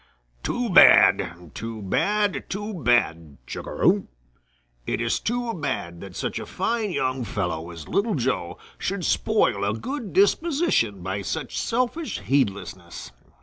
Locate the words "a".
3.67-3.71, 6.39-6.47, 9.63-9.77